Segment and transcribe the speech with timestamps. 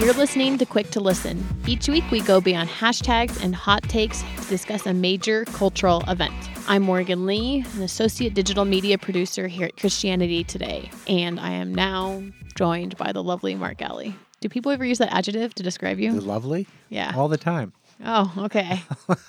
[0.00, 1.46] You're listening to Quick to Listen.
[1.66, 6.32] Each week, we go beyond hashtags and hot takes to discuss a major cultural event.
[6.66, 11.74] I'm Morgan Lee, an associate digital media producer here at Christianity Today, and I am
[11.74, 12.22] now
[12.56, 14.16] joined by the lovely Mark Galli.
[14.40, 16.12] Do people ever use that adjective to describe you?
[16.12, 16.66] Lovely?
[16.88, 17.12] Yeah.
[17.14, 17.74] All the time.
[18.02, 18.82] Oh, okay.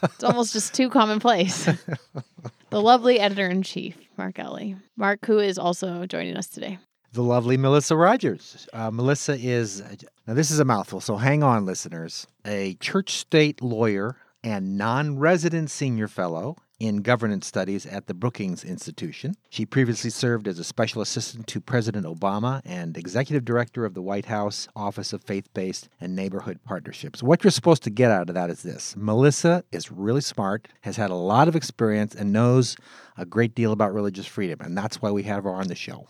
[0.04, 1.66] it's almost just too commonplace.
[2.70, 4.78] the lovely editor in chief, Mark Galli.
[4.96, 6.80] Mark, who is also joining us today.
[7.14, 8.70] The lovely Melissa Rogers.
[8.72, 9.84] Uh, Melissa is,
[10.26, 12.26] now this is a mouthful, so hang on, listeners.
[12.46, 18.64] A church state lawyer and non resident senior fellow in governance studies at the Brookings
[18.64, 19.36] Institution.
[19.50, 24.02] She previously served as a special assistant to President Obama and executive director of the
[24.02, 27.22] White House Office of Faith Based and Neighborhood Partnerships.
[27.22, 30.96] What you're supposed to get out of that is this Melissa is really smart, has
[30.96, 32.78] had a lot of experience, and knows
[33.18, 36.08] a great deal about religious freedom, and that's why we have her on the show.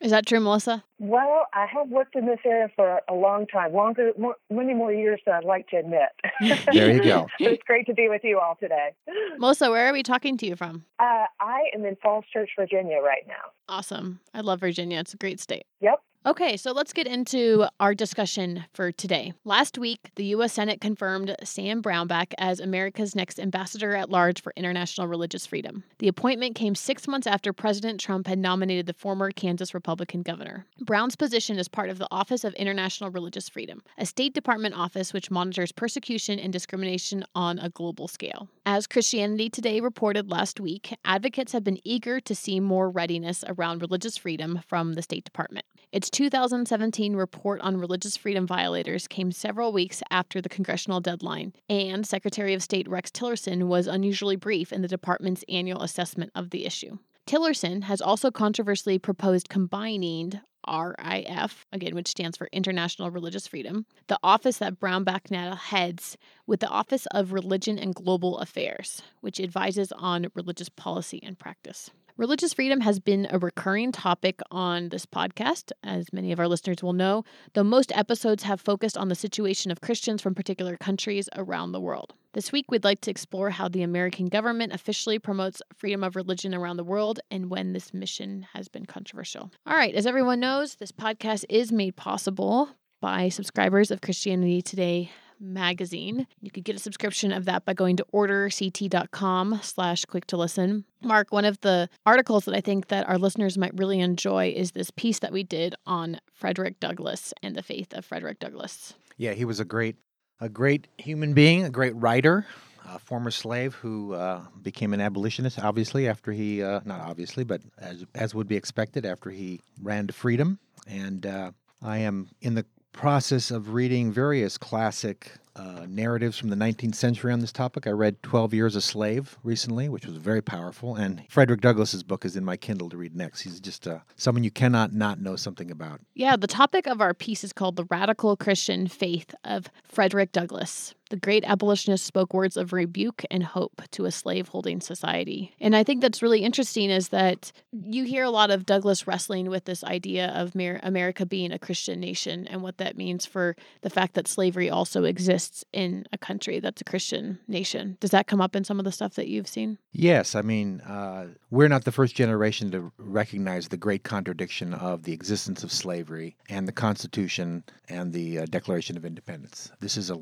[0.00, 0.82] Is that true, Melissa?
[0.98, 4.92] Well, I have worked in this area for a long time, longer, more, many more
[4.92, 6.08] years than I'd like to admit.
[6.72, 7.26] there you go.
[7.38, 8.94] it's great to be with you all today.
[9.38, 10.84] Melissa, where are we talking to you from?
[10.98, 13.52] Uh, I am in Falls Church, Virginia right now.
[13.68, 14.20] Awesome.
[14.32, 15.00] I love Virginia.
[15.00, 15.64] It's a great state.
[15.80, 16.00] Yep.
[16.26, 19.32] Okay, so let's get into our discussion for today.
[19.46, 20.52] Last week, the U.S.
[20.52, 25.82] Senate confirmed Sam Brownback as America's next ambassador at large for international religious freedom.
[25.98, 30.66] The appointment came six months after President Trump had nominated the former Kansas Republican governor.
[30.82, 35.14] Brown's position is part of the Office of International Religious Freedom, a State Department office
[35.14, 38.46] which monitors persecution and discrimination on a global scale.
[38.66, 43.80] As Christianity Today reported last week, advocates have been eager to see more readiness around
[43.80, 45.64] religious freedom from the State Department.
[45.92, 52.06] Its 2017 report on religious freedom violators came several weeks after the congressional deadline, and
[52.06, 56.66] Secretary of State Rex Tillerson was unusually brief in the department's annual assessment of the
[56.66, 56.98] issue.
[57.26, 64.18] Tillerson has also controversially proposed combining RIF, again, which stands for International Religious Freedom, the
[64.22, 66.16] office that Brownback now heads,
[66.46, 71.90] with the Office of Religion and Global Affairs, which advises on religious policy and practice.
[72.16, 76.82] Religious freedom has been a recurring topic on this podcast, as many of our listeners
[76.82, 81.30] will know, though most episodes have focused on the situation of Christians from particular countries
[81.34, 82.12] around the world.
[82.32, 86.54] This week, we'd like to explore how the American government officially promotes freedom of religion
[86.54, 89.50] around the world and when this mission has been controversial.
[89.66, 92.68] All right, as everyone knows, this podcast is made possible
[93.00, 95.10] by subscribers of Christianity Today
[95.40, 96.28] magazine.
[96.40, 100.84] You could get a subscription of that by going to orderct.com slash quick to listen.
[101.02, 104.70] Mark, one of the articles that I think that our listeners might really enjoy is
[104.70, 108.94] this piece that we did on Frederick Douglass and the faith of Frederick Douglass.
[109.16, 109.96] Yeah, he was a great
[110.40, 112.46] a great human being, a great writer,
[112.88, 117.60] a former slave who uh, became an abolitionist, obviously, after he, uh, not obviously, but
[117.78, 120.58] as, as would be expected after he ran to freedom.
[120.86, 121.52] And uh,
[121.82, 127.32] I am in the process of reading various classic uh, narratives from the 19th century
[127.32, 127.86] on this topic.
[127.86, 132.24] I read 12 Years a Slave recently, which was very powerful, and Frederick Douglass's book
[132.24, 133.42] is in my Kindle to read next.
[133.42, 136.00] He's just uh, someone you cannot not know something about.
[136.14, 140.94] Yeah, the topic of our piece is called The Radical Christian Faith of Frederick Douglass.
[141.10, 145.54] The great abolitionist spoke words of rebuke and hope to a slave-holding society.
[145.60, 149.50] And I think that's really interesting is that you hear a lot of Douglass wrestling
[149.50, 153.90] with this idea of America being a Christian nation and what that means for the
[153.90, 157.96] fact that slavery also exists in a country that's a Christian nation.
[158.00, 159.78] Does that come up in some of the stuff that you've seen?
[159.92, 160.36] Yes.
[160.36, 165.12] I mean, uh, we're not the first generation to recognize the great contradiction of the
[165.12, 169.72] existence of slavery and the Constitution and the uh, Declaration of Independence.
[169.80, 170.14] This is a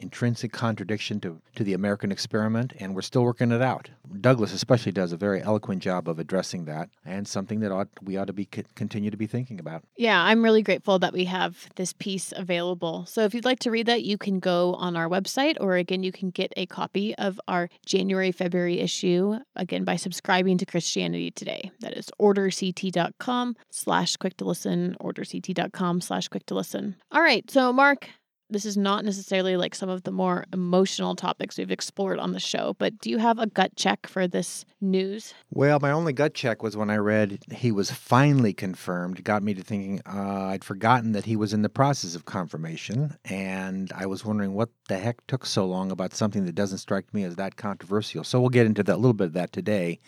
[0.00, 3.90] intrinsic contradiction to, to the American experiment, and we're still working it out.
[4.20, 8.16] Douglass especially does a very eloquent job of addressing that, and something that ought, we
[8.16, 9.82] ought to be continue to be thinking about.
[9.96, 13.06] Yeah, I'm really grateful that we have this piece available.
[13.06, 16.02] So if you'd like to read that, you can go on our website, or again,
[16.02, 21.30] you can get a copy of our January February issue again by subscribing to Christianity
[21.30, 21.70] Today.
[21.80, 26.96] That is orderct.com slash quick to listen, orderct.com slash quick to listen.
[27.10, 28.08] All right, so Mark,
[28.50, 32.40] this is not necessarily like some of the more emotional topics we've explored on the
[32.40, 35.34] show, but do you have a gut check for this news?
[35.50, 39.18] Well, my only gut check was when I read he was finally confirmed.
[39.18, 42.24] It got me to thinking uh, I'd forgotten that he was in the process of
[42.24, 46.78] confirmation, and I was wondering what the heck took so long about something that doesn't
[46.78, 48.24] strike me as that controversial.
[48.24, 49.98] So we'll get into that a little bit of that today.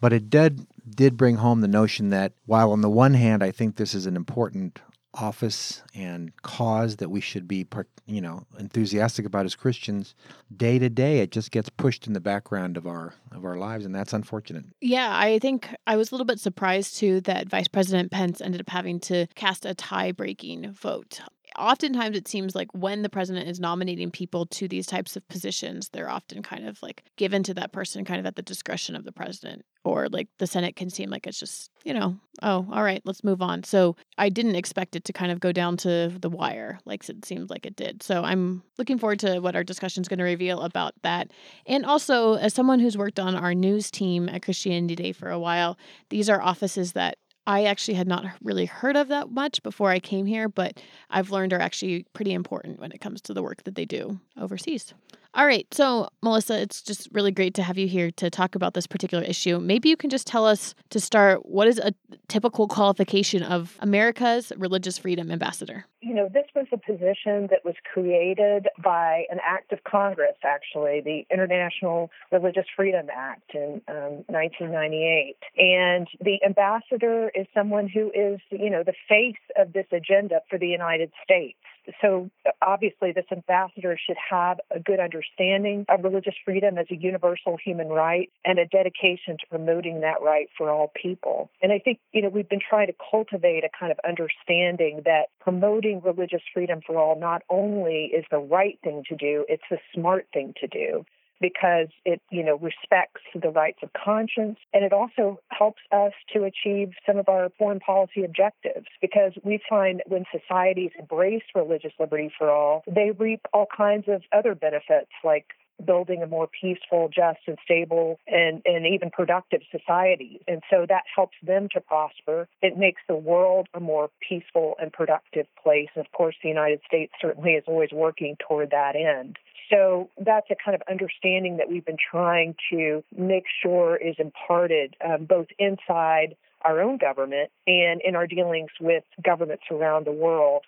[0.00, 3.50] But it did did bring home the notion that while on the one hand I
[3.50, 4.80] think this is an important
[5.14, 7.66] office and cause that we should be
[8.06, 10.14] you know enthusiastic about as Christians
[10.56, 13.84] day to day it just gets pushed in the background of our of our lives
[13.84, 14.64] and that's unfortunate.
[14.80, 18.60] Yeah, I think I was a little bit surprised too that Vice President Pence ended
[18.60, 21.20] up having to cast a tie-breaking vote
[21.60, 25.90] oftentimes it seems like when the president is nominating people to these types of positions,
[25.90, 29.04] they're often kind of like given to that person kind of at the discretion of
[29.04, 29.64] the president.
[29.82, 33.24] Or like the Senate can seem like it's just, you know, oh, all right, let's
[33.24, 33.64] move on.
[33.64, 37.24] So I didn't expect it to kind of go down to the wire like it
[37.24, 38.02] seemed like it did.
[38.02, 41.30] So I'm looking forward to what our discussion is going to reveal about that.
[41.66, 45.38] And also, as someone who's worked on our news team at Christianity Day for a
[45.38, 45.78] while,
[46.10, 47.16] these are offices that
[47.46, 51.30] I actually had not really heard of that much before I came here, but I've
[51.30, 54.94] learned are actually pretty important when it comes to the work that they do overseas.
[55.32, 55.66] All right.
[55.72, 59.22] So, Melissa, it's just really great to have you here to talk about this particular
[59.22, 59.60] issue.
[59.60, 61.92] Maybe you can just tell us to start what is a
[62.26, 65.84] typical qualification of America's religious freedom ambassador?
[66.00, 71.00] You know, this was a position that was created by an act of Congress, actually,
[71.00, 75.36] the International Religious Freedom Act in um, 1998.
[75.58, 80.58] And the ambassador is someone who is, you know, the face of this agenda for
[80.58, 81.58] the United States
[82.00, 82.30] so
[82.62, 87.88] obviously this ambassador should have a good understanding of religious freedom as a universal human
[87.88, 91.50] right and a dedication to promoting that right for all people.
[91.62, 95.26] And I think, you know, we've been trying to cultivate a kind of understanding that
[95.40, 99.78] promoting religious freedom for all not only is the right thing to do, it's the
[99.94, 101.04] smart thing to do
[101.40, 106.44] because it, you know, respects the rights of conscience and it also helps us to
[106.44, 112.30] achieve some of our foreign policy objectives because we find when societies embrace religious liberty
[112.36, 115.46] for all, they reap all kinds of other benefits like
[115.84, 120.40] building a more peaceful, just and stable and, and even productive society.
[120.46, 122.48] And so that helps them to prosper.
[122.62, 125.88] It makes the world a more peaceful and productive place.
[125.94, 129.38] And of course, the United States certainly is always working toward that end.
[129.70, 134.96] So that's a kind of understanding that we've been trying to make sure is imparted
[135.04, 140.62] um, both inside our own government and in our dealings with governments around the world.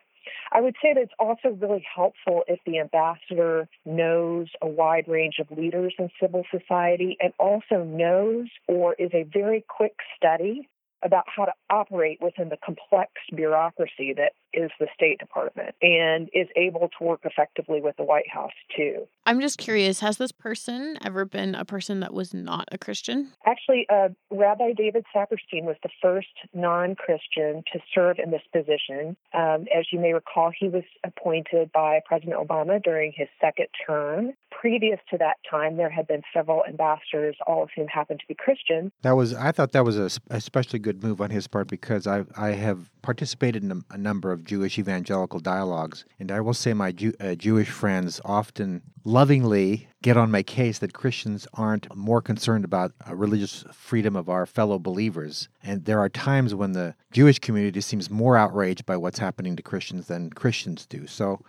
[0.52, 5.36] I would say that it's also really helpful if the ambassador knows a wide range
[5.40, 10.68] of leaders in civil society and also knows or is a very quick study
[11.02, 16.48] about how to operate within the complex bureaucracy that is the State Department and is
[16.56, 19.06] able to work effectively with the White House too.
[19.24, 23.32] I'm just curious has this person ever been a person that was not a Christian?
[23.46, 29.16] Actually, uh, Rabbi David Saperstein was the first non Christian to serve in this position.
[29.32, 34.32] Um, as you may recall, he was appointed by President Obama during his second term.
[34.50, 38.34] Previous to that time, there had been several ambassadors, all of whom happened to be
[38.34, 38.92] Christian.
[39.02, 42.24] That was, I thought that was a especially good move on his part because I,
[42.36, 46.04] I have participated in a, a number of Jewish evangelical dialogues.
[46.18, 50.78] And I will say my Jew, uh, Jewish friends often lovingly get on my case
[50.78, 55.48] that Christians aren't more concerned about religious freedom of our fellow believers.
[55.62, 59.62] And there are times when the Jewish community seems more outraged by what's happening to
[59.62, 61.06] Christians than Christians do.
[61.06, 61.40] So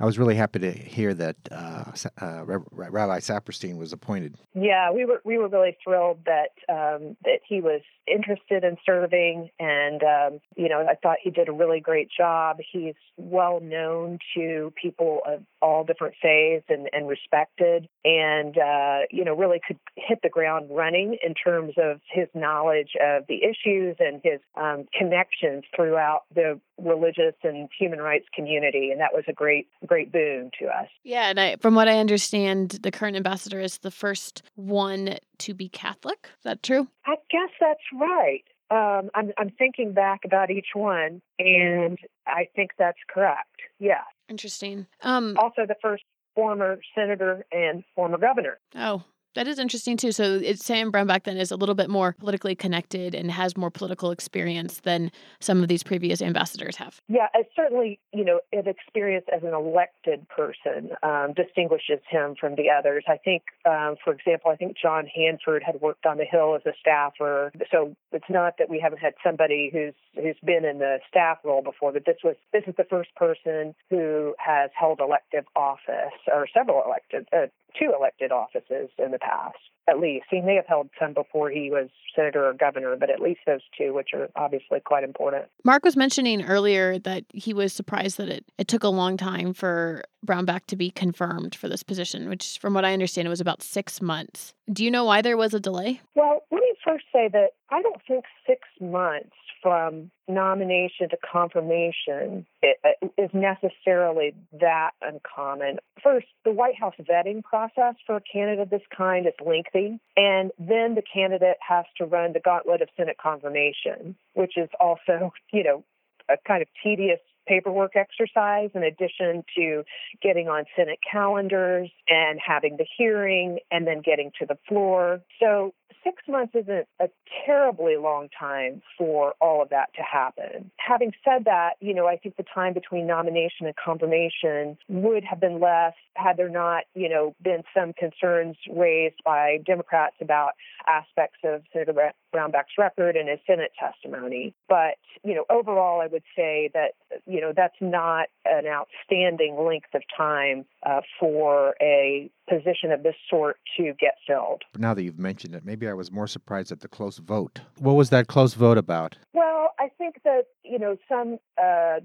[0.00, 4.36] I was really happy to hear that uh, uh, Rabbi Saperstein was appointed.
[4.54, 9.50] Yeah, we were we were really thrilled that um, that he was interested in serving,
[9.58, 12.58] and um, you know I thought he did a really great job.
[12.72, 19.24] He's well known to people of all different faiths and, and respected, and uh, you
[19.24, 23.96] know really could hit the ground running in terms of his knowledge of the issues
[24.00, 29.32] and his um, connections throughout the religious and human rights community, and that was a
[29.32, 30.88] great great boon to us.
[31.04, 35.54] Yeah, and I, from what I understand, the current ambassador is the first one to
[35.54, 36.28] be Catholic.
[36.38, 36.88] Is that true?
[37.06, 38.44] I guess that's right.
[38.70, 43.60] Um, I'm, I'm thinking back about each one, and I think that's correct.
[43.78, 44.04] Yeah.
[44.32, 44.86] Interesting.
[45.02, 48.58] Um, also, the first former senator and former governor.
[48.74, 50.12] Oh, That is interesting too.
[50.12, 53.70] So it's Sam Brownback then is a little bit more politically connected and has more
[53.70, 55.10] political experience than
[55.40, 57.00] some of these previous ambassadors have.
[57.08, 62.70] Yeah, certainly, you know, his experience as an elected person um, distinguishes him from the
[62.70, 63.04] others.
[63.08, 66.62] I think, um, for example, I think John Hanford had worked on the Hill as
[66.66, 70.98] a staffer, so it's not that we haven't had somebody who's who's been in the
[71.08, 75.44] staff role before, but this was this is the first person who has held elective
[75.56, 77.46] office or several elected uh,
[77.78, 79.56] two elected offices in the past,
[79.88, 80.26] at least.
[80.30, 83.60] He may have held some before he was senator or governor, but at least those
[83.76, 85.46] two, which are obviously quite important.
[85.64, 89.54] Mark was mentioning earlier that he was surprised that it, it took a long time
[89.54, 93.40] for Brownback to be confirmed for this position, which, from what I understand, it was
[93.40, 94.54] about six months.
[94.72, 96.00] Do you know why there was a delay?
[96.14, 102.46] Well, let me first say that I don't think six months from nomination to confirmation
[102.62, 105.78] uh, is necessarily that uncommon.
[106.02, 110.50] First, the White House vetting process for a candidate of this kind is lengthy, and
[110.58, 115.62] then the candidate has to run the gauntlet of Senate confirmation, which is also, you
[115.62, 115.84] know,
[116.28, 119.82] a kind of tedious paperwork exercise in addition to
[120.22, 125.20] getting on Senate calendars and having the hearing and then getting to the floor.
[125.40, 127.08] So six months isn't a
[127.46, 130.70] terribly long time for all of that to happen.
[130.76, 135.40] Having said that, you know, I think the time between nomination and confirmation would have
[135.40, 140.52] been less had there not, you know, been some concerns raised by Democrats about
[140.86, 144.54] aspects of Senator Brownback's record and his Senate testimony.
[144.68, 146.92] But, you know, overall, I would say that,
[147.26, 153.14] you know, that's not an outstanding length of time uh, for a position of this
[153.30, 154.62] sort to get filled.
[154.76, 157.60] Now that you've mentioned it, maybe was more surprised at the close vote.
[157.78, 159.16] What was that close vote about?
[159.32, 162.00] Well, I think that, you know, some, uh,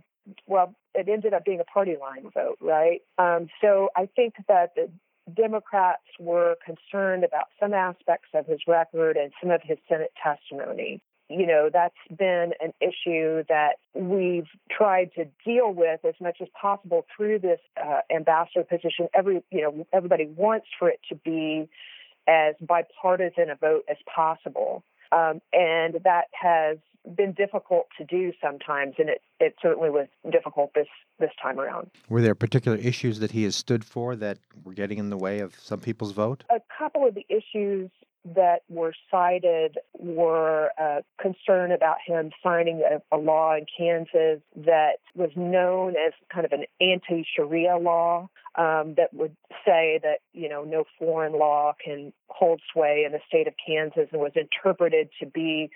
[0.45, 3.01] well, it ended up being a party line vote, right?
[3.17, 4.89] Um, so I think that the
[5.33, 11.01] Democrats were concerned about some aspects of his record and some of his Senate testimony
[11.29, 16.47] you know, that's been an issue that we've tried to deal with as much as
[16.59, 19.09] possible through this uh, ambassador position.
[19.13, 21.67] Every, you know, everybody wants for it to be
[22.27, 24.83] as bipartisan a vote as possible.
[25.11, 26.77] Um, and that has
[27.15, 30.87] been difficult to do sometimes, and it, it certainly was difficult this,
[31.19, 31.89] this time around.
[32.09, 35.39] Were there particular issues that he has stood for that were getting in the way
[35.39, 36.43] of some people's vote?
[36.49, 37.89] A couple of the issues
[38.35, 44.97] that were cited were uh, concern about him signing a, a, law in Kansas that
[45.15, 50.63] was known as kind of an anti-Sharia law um, that would say that you know
[50.63, 55.25] no foreign law can hold sway in the state of Kansas, and was interpreted to
[55.25, 55.69] be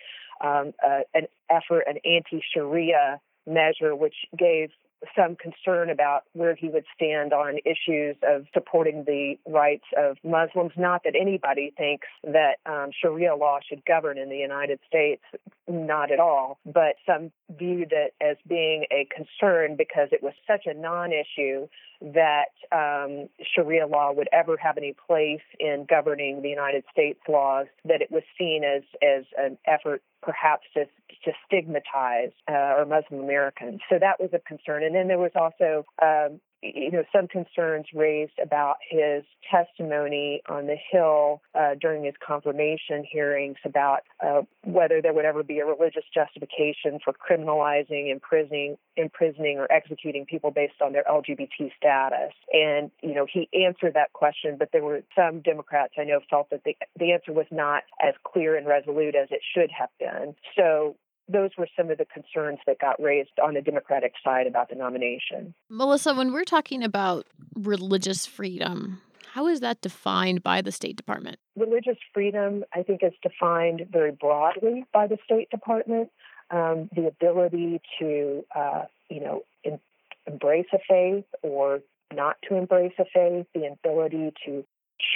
[0.43, 4.69] um, uh, an effort, an anti-Sharia measure, which gave
[5.15, 10.73] some concern about where he would stand on issues of supporting the rights of Muslims.
[10.77, 15.23] Not that anybody thinks that um, Sharia law should govern in the United States,
[15.67, 20.65] not at all, but some viewed it as being a concern because it was such
[20.65, 21.67] a non issue
[22.01, 27.67] that um, Sharia law would ever have any place in governing the United States laws,
[27.85, 33.21] that it was seen as, as an effort perhaps to, to stigmatize uh, or Muslim
[33.21, 33.81] Americans.
[33.89, 34.83] So that was a concern.
[34.83, 40.67] And then there was also um, you know, some concerns raised about his testimony on
[40.67, 45.65] the Hill uh, during his confirmation hearings about uh, whether there would ever be a
[45.65, 52.33] religious justification for criminalizing, imprisoning, imprisoning, or executing people based on their LGBT status.
[52.53, 56.49] And you know, he answered that question, but there were some Democrats I know felt
[56.51, 60.35] that the the answer was not as clear and resolute as it should have been.
[60.55, 60.95] So
[61.27, 64.75] those were some of the concerns that got raised on the Democratic side about the
[64.75, 65.53] nomination.
[65.69, 69.01] Melissa, when we're talking about religious freedom,
[69.33, 71.39] how is that defined by the State Department?
[71.55, 76.09] Religious freedom, I think, is defined very broadly by the State Department.
[76.49, 79.79] Um, the ability to, uh, you know, in,
[80.27, 81.79] embrace a faith or
[82.13, 84.65] not to embrace a faith, the ability to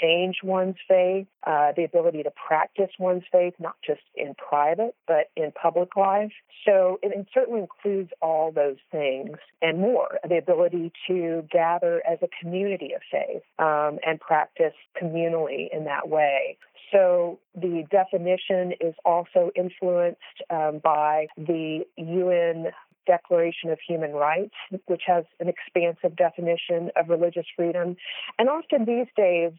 [0.02, 5.30] change one's faith, uh, the ability to practice one's faith, not just in private, but
[5.36, 6.32] in public life.
[6.66, 10.20] So it, it certainly includes all those things and more.
[10.28, 16.10] The ability to gather as a community of faith um, and practice communally in that
[16.10, 16.58] way.
[16.92, 22.68] So the definition is also influenced um, by the UN
[23.06, 24.56] Declaration of Human Rights,
[24.88, 27.96] which has an expansive definition of religious freedom.
[28.40, 29.52] And often these days,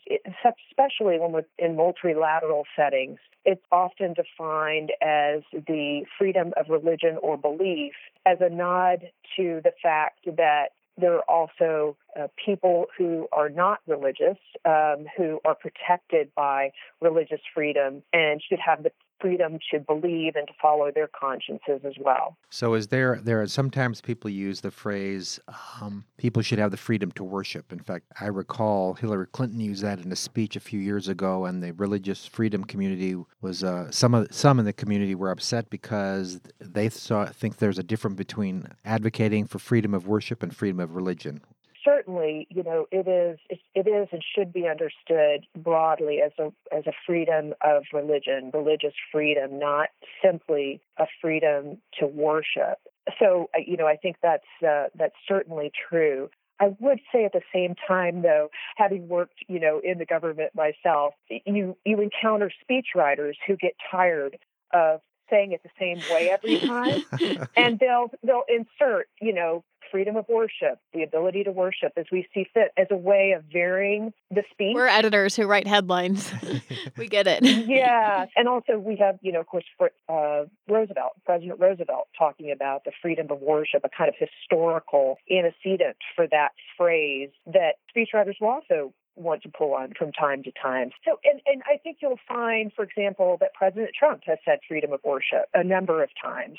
[0.44, 7.36] especially when we're in multilateral settings, it's often defined as the freedom of religion or
[7.36, 13.48] belief as a nod to the fact that there are also uh, people who are
[13.48, 16.70] not religious, um, who are protected by
[17.00, 21.94] religious freedom, and should have the freedom to believe and to follow their consciences as
[21.98, 22.36] well.
[22.50, 25.40] So, is there there are sometimes people use the phrase
[25.80, 29.82] um, "people should have the freedom to worship." In fact, I recall Hillary Clinton used
[29.82, 33.90] that in a speech a few years ago, and the religious freedom community was uh,
[33.90, 38.16] some of some in the community were upset because they saw think there's a difference
[38.16, 41.40] between advocating for freedom of worship and freedom of religion
[41.86, 43.38] certainly, you know, it is
[43.74, 48.94] it is and should be understood broadly as a as a freedom of religion, religious
[49.12, 49.88] freedom, not
[50.22, 52.78] simply a freedom to worship.
[53.18, 56.28] So, you know, I think that's uh, that's certainly true.
[56.58, 60.52] I would say at the same time, though, having worked, you know, in the government
[60.54, 64.38] myself, you you encounter speechwriters who get tired
[64.72, 65.00] of
[65.30, 67.02] saying it the same way every time,
[67.56, 72.28] and they'll they'll insert, you know, freedom of worship, the ability to worship as we
[72.32, 74.74] see fit, as a way of varying the speech.
[74.74, 76.32] We're editors who write headlines.
[76.96, 77.42] we get it.
[77.44, 82.50] yeah, and also we have, you know, of course, for, uh, Roosevelt, President Roosevelt, talking
[82.50, 88.34] about the freedom of worship, a kind of historical antecedent for that phrase that speechwriters
[88.40, 90.90] will also want to pull on from time to time.
[91.04, 94.92] So, and, and I think you'll find, for example, that President Trump has said freedom
[94.92, 96.58] of worship a number of times.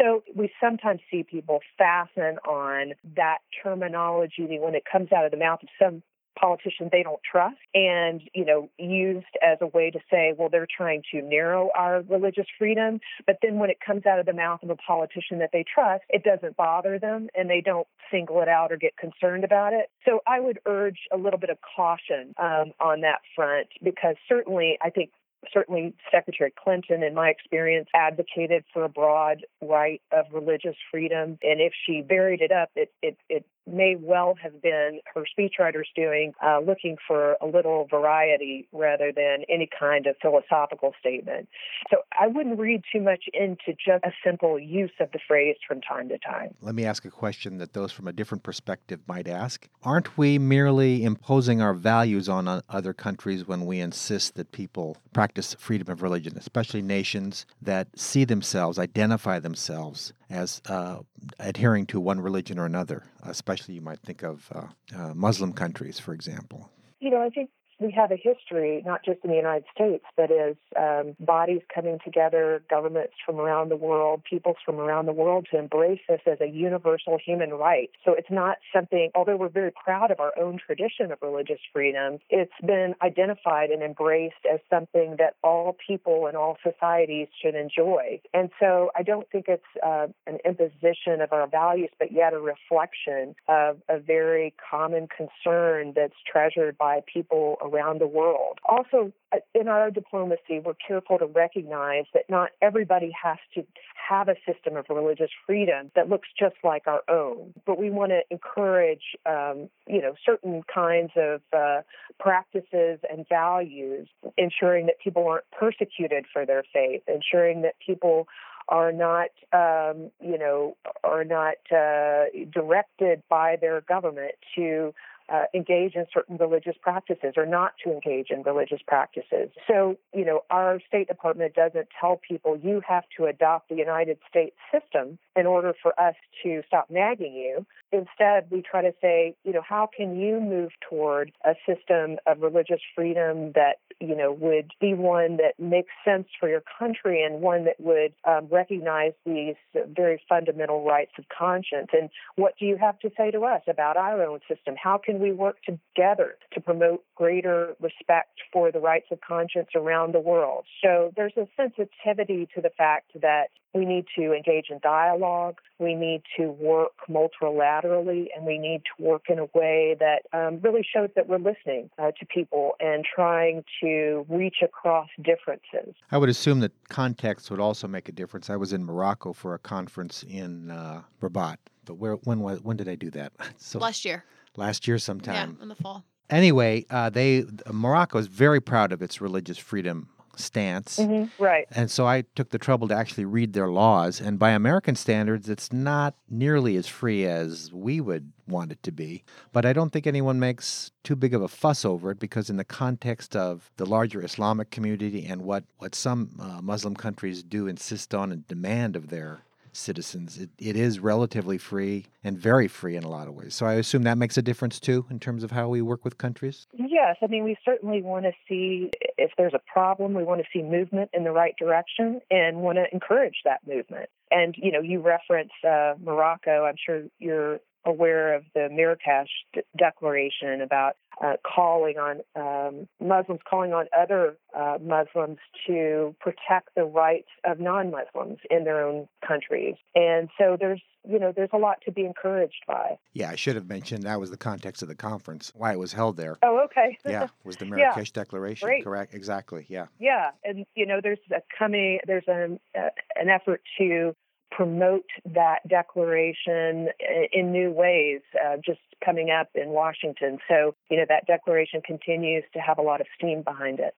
[0.00, 5.36] So we sometimes see people fasten on that terminology when it comes out of the
[5.36, 6.02] mouth of some
[6.38, 10.68] politician they don't trust and you know used as a way to say well they're
[10.76, 14.62] trying to narrow our religious freedom but then when it comes out of the mouth
[14.62, 18.48] of a politician that they trust it doesn't bother them and they don't single it
[18.48, 22.34] out or get concerned about it so i would urge a little bit of caution
[22.38, 25.10] um, on that front because certainly i think
[25.52, 31.38] certainly Secretary Clinton, in my experience, advocated for a broad right of religious freedom.
[31.42, 35.84] And if she buried it up, it, it, it may well have been her speechwriters
[35.94, 41.48] doing, uh, looking for a little variety rather than any kind of philosophical statement.
[41.90, 45.80] So I wouldn't read too much into just a simple use of the phrase from
[45.80, 46.54] time to time.
[46.60, 49.68] Let me ask a question that those from a different perspective might ask.
[49.82, 55.54] Aren't we merely imposing our values on other countries when we insist that people practice
[55.58, 60.98] freedom of religion, especially nations that see themselves, identify themselves as uh,
[61.38, 64.66] adhering to one religion or another, especially you might think of uh,
[64.96, 66.70] uh, Muslim countries, for example.
[67.00, 70.30] You know, I think we have a history, not just in the United States, but
[70.30, 75.46] as um, bodies coming together, governments from around the world, peoples from around the world
[75.50, 77.90] to embrace this as a universal human right.
[78.04, 82.18] So it's not something, although we're very proud of our own tradition of religious freedom,
[82.30, 88.20] it's been identified and embraced as something that all people and all societies should enjoy.
[88.34, 92.40] And so I don't think it's uh, an imposition of our values, but yet a
[92.40, 98.58] reflection of a very common concern that's treasured by people around the world.
[98.64, 103.64] Also, uh, in our diplomacy, we're careful to recognize that not everybody has to
[104.08, 108.10] have a system of religious freedom that looks just like our own, but we want
[108.10, 111.82] to encourage, um, you know, certain kinds of uh,
[112.18, 118.26] practices and values, ensuring that people aren't persecuted for their faith, ensuring that people
[118.68, 124.92] are not, um, you know, are not uh, directed by their government to
[125.32, 129.50] uh, engage in certain religious practices or not to engage in religious practices.
[129.66, 134.18] So, you know, our State Department doesn't tell people you have to adopt the United
[134.28, 137.66] States system in order for us to stop nagging you.
[137.90, 142.40] Instead, we try to say, you know, how can you move toward a system of
[142.40, 147.40] religious freedom that, you know, would be one that makes sense for your country and
[147.40, 151.88] one that would um, recognize these very fundamental rights of conscience?
[151.92, 154.74] And what do you have to say to us about our own system?
[154.82, 160.12] How can we work together to promote greater respect for the rights of conscience around
[160.12, 160.64] the world?
[160.84, 165.58] So there's a sensitivity to the fact that we need to engage in dialogue.
[165.78, 170.60] We need to work multilaterally, and we need to work in a way that um,
[170.62, 175.94] really shows that we're listening uh, to people and trying to reach across differences.
[176.10, 178.50] I would assume that context would also make a difference.
[178.50, 182.88] I was in Morocco for a conference in uh, Rabat, but where when when did
[182.88, 183.32] I do that?
[183.58, 184.24] So last year.
[184.56, 185.56] Last year, sometime.
[185.58, 186.04] Yeah, in the fall.
[186.30, 190.98] Anyway, uh, they Morocco is very proud of its religious freedom stance.
[190.98, 191.66] Mm-hmm, right.
[191.70, 194.20] And so I took the trouble to actually read their laws.
[194.20, 198.92] And by American standards, it's not nearly as free as we would want it to
[198.92, 199.24] be.
[199.52, 202.56] But I don't think anyone makes too big of a fuss over it because, in
[202.56, 207.66] the context of the larger Islamic community and what, what some uh, Muslim countries do
[207.66, 209.42] insist on and demand of their
[209.78, 210.38] citizens.
[210.38, 213.54] It, it is relatively free and very free in a lot of ways.
[213.54, 216.18] So I assume that makes a difference too in terms of how we work with
[216.18, 216.66] countries?
[216.72, 217.16] Yes.
[217.22, 220.62] I mean, we certainly want to see if there's a problem, we want to see
[220.62, 224.10] movement in the right direction and want to encourage that movement.
[224.30, 226.64] And, you know, you reference uh, Morocco.
[226.64, 233.40] I'm sure you're aware of the Marrakesh D- Declaration about uh, calling on um, Muslims,
[233.48, 239.74] calling on other uh, Muslims to protect the rights of non-Muslims in their own countries.
[239.94, 242.98] And so there's, you know, there's a lot to be encouraged by.
[243.14, 245.92] Yeah, I should have mentioned that was the context of the conference, why it was
[245.92, 246.38] held there.
[246.42, 246.98] Oh, okay.
[247.06, 248.20] yeah, was the Marrakesh yeah.
[248.22, 248.84] Declaration Great.
[248.84, 249.14] correct?
[249.14, 249.66] Exactly.
[249.68, 249.86] Yeah.
[249.98, 254.14] Yeah, and you know, there's a coming, there's an uh, an effort to
[254.50, 256.88] promote that declaration
[257.32, 260.38] in new ways, uh, just coming up in Washington.
[260.48, 263.94] So, you know, that declaration continues to have a lot of steam behind it.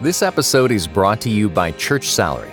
[0.00, 2.52] This episode is brought to you by Church Salary.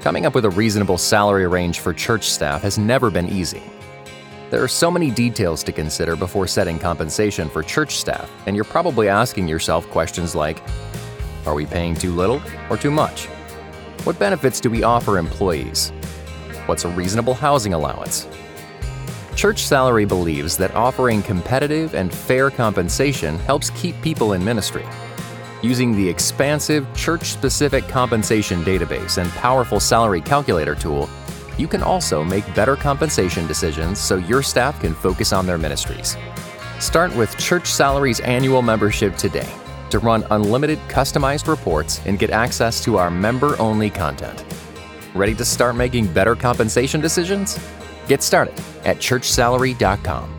[0.00, 3.62] Coming up with a reasonable salary range for church staff has never been easy.
[4.50, 8.64] There are so many details to consider before setting compensation for church staff, and you're
[8.64, 10.62] probably asking yourself questions like
[11.48, 13.24] Are we paying too little or too much?
[14.04, 15.94] What benefits do we offer employees?
[16.66, 18.28] What's a reasonable housing allowance?
[19.34, 24.84] Church Salary believes that offering competitive and fair compensation helps keep people in ministry.
[25.62, 31.08] Using the expansive church specific compensation database and powerful salary calculator tool,
[31.56, 36.14] you can also make better compensation decisions so your staff can focus on their ministries.
[36.78, 39.48] Start with Church Salary's annual membership today
[39.90, 44.44] to run unlimited customized reports and get access to our member only content.
[45.14, 47.58] Ready to start making better compensation decisions?
[48.06, 50.34] Get started at churchsalary.com.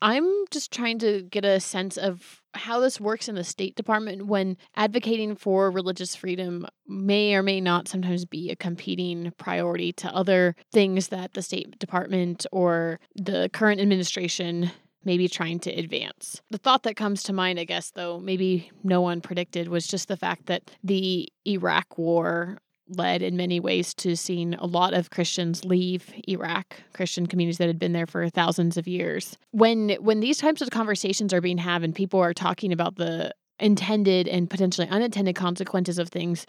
[0.00, 4.26] I'm just trying to get a sense of how this works in the State Department
[4.26, 10.14] when advocating for religious freedom may or may not sometimes be a competing priority to
[10.14, 14.70] other things that the State Department or the current administration
[15.04, 16.42] may be trying to advance.
[16.50, 20.08] The thought that comes to mind, I guess, though, maybe no one predicted, was just
[20.08, 22.58] the fact that the Iraq War
[22.88, 27.66] led in many ways to seeing a lot of Christians leave Iraq, Christian communities that
[27.66, 29.36] had been there for thousands of years.
[29.50, 33.34] When when these types of conversations are being had and people are talking about the
[33.60, 36.46] intended and potentially unintended consequences of things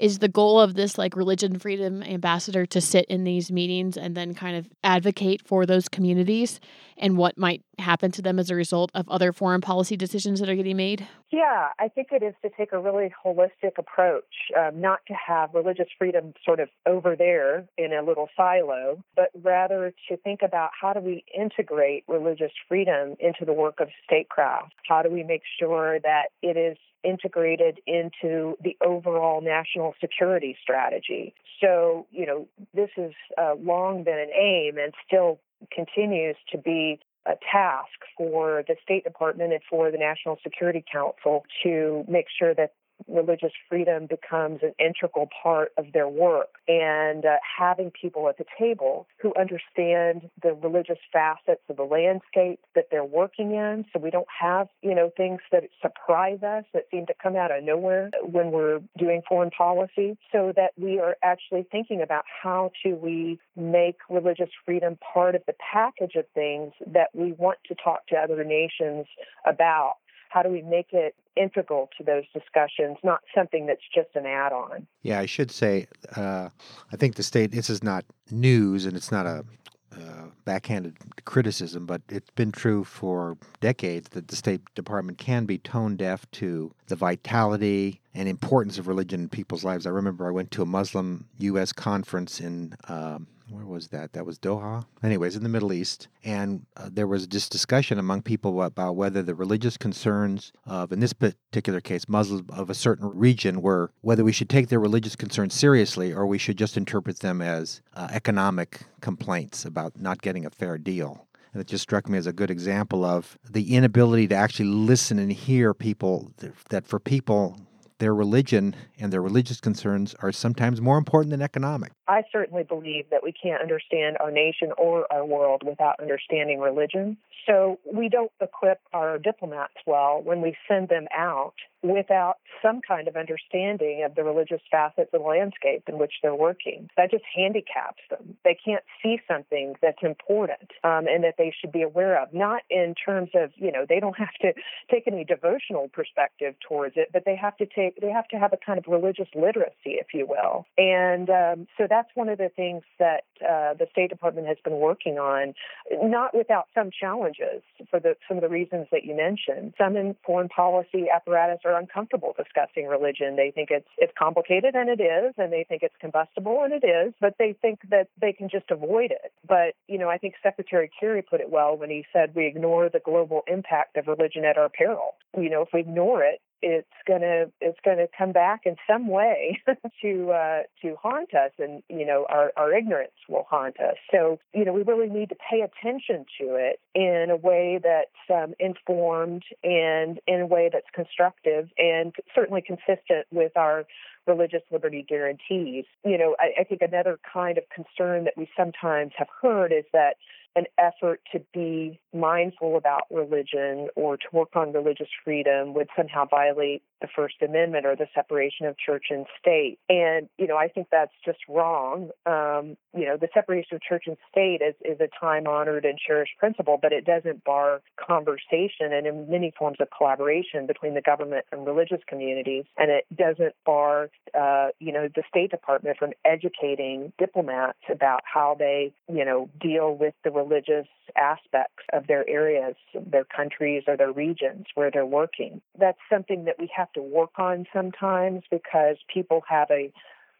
[0.00, 4.16] is the goal of this like religion freedom ambassador to sit in these meetings and
[4.16, 6.58] then kind of advocate for those communities
[6.96, 10.48] and what might happen to them as a result of other foreign policy decisions that
[10.48, 11.06] are getting made?
[11.30, 14.24] Yeah i think it is to take a really holistic approach
[14.58, 19.30] um, not to have religious freedom sort of over there in a little silo but
[19.42, 24.74] rather to think about how do we integrate religious freedom into the work of statecraft?
[24.88, 31.34] How do we make sure that it is integrated into the overall national security strategy.
[31.60, 35.40] So, you know, this has uh, long been an aim and still
[35.72, 41.44] continues to be a task for the State Department and for the National Security Council
[41.62, 42.72] to make sure that
[43.08, 46.48] religious freedom becomes an integral part of their work.
[46.68, 52.60] And uh, having people at the table who understand the religious facets of the landscape
[52.74, 56.84] that they're working in so we don't have you know things that surprise us that
[56.90, 60.16] seem to come out of nowhere when we're doing foreign policy.
[60.32, 65.42] So that we are actually thinking about how to we make religious freedom part of
[65.46, 69.06] the package of things that we want to talk to other nations
[69.46, 69.94] about
[70.30, 74.52] how do we make it integral to those discussions, not something that's just an add
[74.52, 74.86] on?
[75.02, 76.48] Yeah, I should say, uh,
[76.92, 79.44] I think the state, this is not news and it's not a
[79.92, 85.58] uh, backhanded criticism, but it's been true for decades that the State Department can be
[85.58, 89.86] tone deaf to the vitality and importance of religion in people's lives.
[89.86, 91.72] I remember I went to a Muslim U.S.
[91.72, 94.12] conference in um, where was that?
[94.12, 94.84] That was Doha.
[95.02, 99.22] Anyways, in the Middle East, and uh, there was this discussion among people about whether
[99.22, 104.24] the religious concerns of, in this particular case, Muslims of a certain region, were whether
[104.24, 108.08] we should take their religious concerns seriously or we should just interpret them as uh,
[108.12, 111.26] economic complaints about not getting a fair deal.
[111.52, 115.18] And it just struck me as a good example of the inability to actually listen
[115.18, 116.30] and hear people,
[116.68, 117.58] that for people
[118.00, 121.92] their religion and their religious concerns are sometimes more important than economic.
[122.08, 127.16] I certainly believe that we can't understand our nation or our world without understanding religion.
[127.46, 133.08] So we don't equip our diplomats well when we send them out without some kind
[133.08, 136.88] of understanding of the religious facets of landscape in which they're working.
[136.96, 138.36] That just handicaps them.
[138.44, 142.62] They can't see something that's important um, and that they should be aware of, not
[142.70, 144.52] in terms of, you know, they don't have to
[144.90, 148.52] take any devotional perspective towards it, but they have to take, they have to have
[148.52, 150.66] a kind of religious literacy, if you will.
[150.76, 154.78] And um, so that's one of the things that uh, the State Department has been
[154.78, 155.54] working on,
[155.90, 159.74] not without some challenges for the some of the reasons that you mentioned.
[159.78, 163.36] Some in foreign policy apparatus are uncomfortable discussing religion.
[163.36, 166.84] They think it's it's complicated, and it is, and they think it's combustible, and it
[166.86, 169.32] is, but they think that they can just avoid it.
[169.46, 172.88] But you know, I think Secretary Kerry put it well when he said we ignore
[172.88, 175.14] the global impact of religion at our peril.
[175.36, 179.60] You know, if we ignore it, it's gonna it's gonna come back in some way
[180.02, 183.96] to uh, to haunt us, and you know our our ignorance will haunt us.
[184.10, 188.42] So you know we really need to pay attention to it in a way that's
[188.42, 193.84] um, informed and in a way that's constructive and certainly consistent with our
[194.26, 195.84] religious liberty guarantees.
[196.04, 199.84] You know, I, I think another kind of concern that we sometimes have heard is
[199.92, 200.16] that
[200.56, 206.24] an effort to be mindful about religion or to work on religious freedom would somehow
[206.28, 209.78] violate the First Amendment or the separation of church and state.
[209.88, 212.10] And, you know, I think that's just wrong.
[212.26, 215.98] Um, you know, the separation of church and state is, is a time honored and
[215.98, 221.00] cherished principle, but it doesn't bar conversation and in many forms of collaboration between the
[221.00, 222.64] government and religious communities.
[222.76, 228.56] And it doesn't bar, uh, you know, the State Department from educating diplomats about how
[228.58, 230.86] they, you know, deal with the religious
[231.16, 235.60] aspects of their areas, their countries, or their regions where they're working.
[235.78, 239.92] That's something that we have to work on sometimes because people have a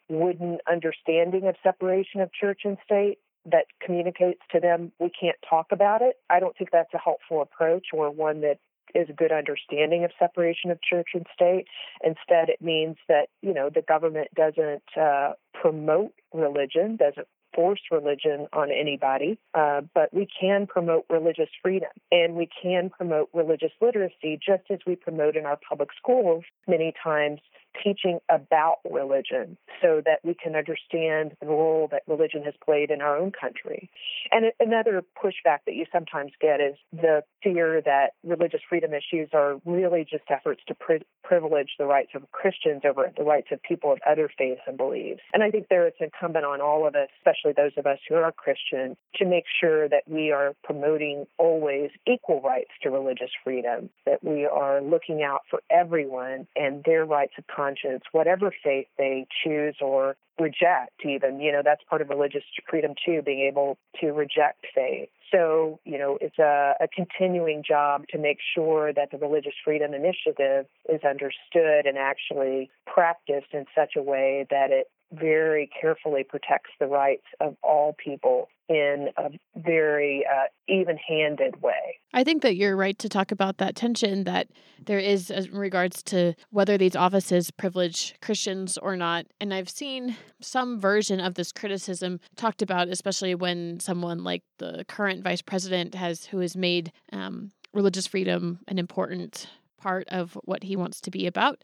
[0.08, 5.66] wooden understanding of separation of church and state that communicates to them we can't talk
[5.72, 6.16] about it.
[6.28, 8.58] I don't think that's a helpful approach or one that
[8.94, 11.66] is a good understanding of separation of church and state.
[12.02, 18.46] Instead, it means that you know the government doesn't uh, promote religion, doesn't force religion
[18.52, 24.38] on anybody, uh, but we can promote religious freedom and we can promote religious literacy
[24.44, 27.40] just as we promote in our public schools many times
[27.82, 33.00] teaching about religion so that we can understand the role that religion has played in
[33.00, 33.90] our own country.
[34.30, 39.56] And another pushback that you sometimes get is the fear that religious freedom issues are
[39.64, 43.92] really just efforts to pri- privilege the rights of Christians over the rights of people
[43.92, 45.22] of other faiths and beliefs.
[45.32, 48.16] And I think there it's incumbent on all of us, especially those of us who
[48.16, 53.90] are Christian, to make sure that we are promoting always equal rights to religious freedom,
[54.06, 59.26] that we are looking out for everyone and their rights of conscience, whatever faith they
[59.44, 61.40] choose or reject, even.
[61.40, 65.08] You know, that's part of religious freedom too, being able to reject faith.
[65.30, 69.94] So, you know, it's a, a, continuing job to make sure that the Religious Freedom
[69.94, 76.70] Initiative is understood and actually practiced in such a way that it very carefully protects
[76.78, 81.98] the rights of all people in a very uh, even handed way.
[82.14, 84.46] I think that you're right to talk about that tension that
[84.86, 89.26] there is in regards to whether these offices privilege Christians or not.
[89.40, 94.84] And I've seen some version of this criticism talked about, especially when someone like the
[94.86, 99.48] current vice president has, who has made um, religious freedom an important
[99.80, 101.62] part of what he wants to be about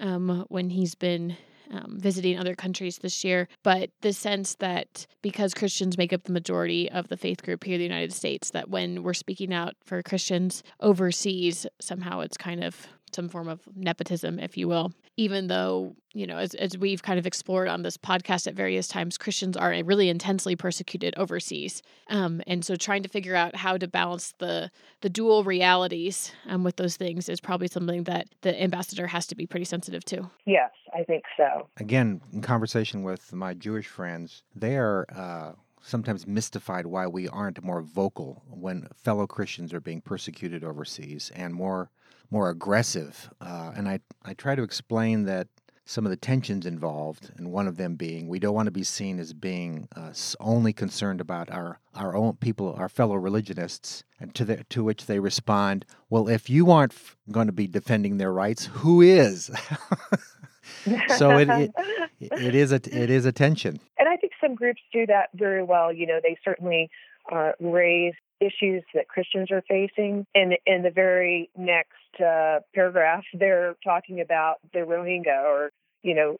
[0.00, 1.36] um, when he's been
[1.70, 6.32] um, visiting other countries this year, but the sense that because Christians make up the
[6.32, 9.74] majority of the faith group here in the United States, that when we're speaking out
[9.84, 14.92] for Christians overseas, somehow it's kind of some form of nepotism, if you will.
[15.16, 18.88] Even though, you know, as, as we've kind of explored on this podcast at various
[18.88, 21.82] times, Christians are really intensely persecuted overseas.
[22.08, 26.64] Um, and so trying to figure out how to balance the, the dual realities um,
[26.64, 30.30] with those things is probably something that the ambassador has to be pretty sensitive to.
[30.46, 31.68] Yes, I think so.
[31.78, 35.06] Again, in conversation with my Jewish friends, they are.
[35.14, 41.30] Uh, sometimes mystified why we aren't more vocal when fellow Christians are being persecuted overseas
[41.34, 41.90] and more
[42.30, 43.30] more aggressive.
[43.40, 45.48] Uh, and I, I try to explain that
[45.84, 48.84] some of the tensions involved, and one of them being we don't want to be
[48.84, 54.34] seen as being uh, only concerned about our, our own people, our fellow religionists, and
[54.34, 58.18] to, the, to which they respond, well, if you aren't f- going to be defending
[58.18, 59.50] their rights, who is?
[61.16, 61.72] so it, it,
[62.20, 63.80] it is a it is a tension.
[63.98, 65.90] And I think some groups do that very well.
[65.90, 66.90] You know, they certainly
[67.30, 70.26] uh, raise issues that Christians are facing.
[70.34, 75.70] And in the very next uh, paragraph, they're talking about the Rohingya or
[76.02, 76.38] you know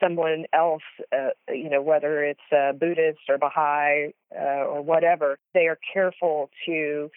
[0.00, 0.82] someone else
[1.12, 6.48] uh, you know whether it's uh, buddhist or baha'i uh, or whatever they are careful
[6.64, 7.10] to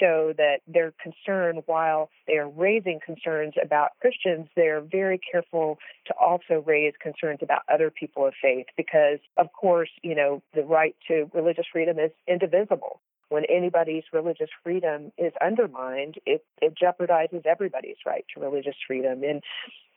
[0.00, 6.14] show that their concern, while they are raising concerns about Christians, they're very careful to
[6.20, 10.96] also raise concerns about other people of faith because, of course, you know, the right
[11.08, 13.00] to religious freedom is indivisible
[13.32, 19.22] when anybody's religious freedom is undermined, it, it jeopardizes everybody's right to religious freedom.
[19.24, 19.42] And